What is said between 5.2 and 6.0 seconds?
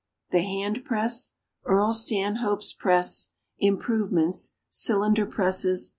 Presses.